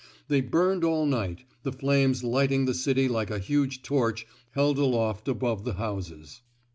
They 0.29 0.41
burned 0.41 0.83
all 0.83 1.05
night, 1.05 1.43
the 1.61 1.71
flames 1.71 2.23
lighting 2.23 2.65
the 2.65 2.73
city 2.73 3.07
like 3.07 3.29
a 3.29 3.37
huge 3.37 3.83
torch 3.83 4.25
held 4.55 4.79
aloft 4.79 5.27
above 5.27 5.63
the 5.63 5.73
houses. 5.73 6.41